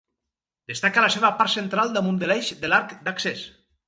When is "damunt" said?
1.97-2.17